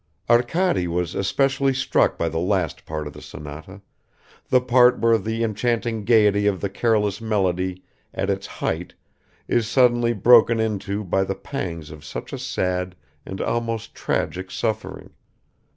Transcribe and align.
Arkady 0.27 0.87
was 0.87 1.13
especially 1.13 1.75
struck 1.75 2.17
by 2.17 2.27
the 2.27 2.39
last 2.39 2.87
part 2.87 3.05
of 3.05 3.13
the 3.13 3.21
sonata, 3.21 3.81
the 4.49 4.59
part 4.59 4.97
where 4.97 5.19
the 5.19 5.43
enchanting 5.43 6.05
gaiety 6.05 6.47
of 6.47 6.59
the 6.59 6.71
careless 6.71 7.21
melody 7.21 7.83
at 8.11 8.27
its 8.27 8.47
height 8.47 8.95
is 9.47 9.67
suddenly 9.67 10.13
broken 10.13 10.59
into 10.59 11.03
by 11.03 11.23
the 11.23 11.35
pangs 11.35 11.91
of 11.91 12.03
such 12.03 12.33
a 12.33 12.39
sad 12.39 12.95
and 13.27 13.41
almost 13.41 13.93
tragic 13.93 14.49
suffering 14.49 15.11